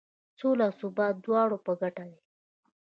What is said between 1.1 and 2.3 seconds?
د دواړو په ګټه دی.